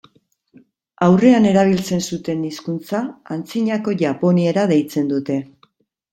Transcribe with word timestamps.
Aurrean 1.07 1.45
erabiltzen 1.49 2.01
zuten 2.13 2.41
hizkuntza 2.47 3.03
Antzinako 3.37 3.95
japoniera 4.01 4.67
deitzen 4.75 5.15
dute. 5.15 5.39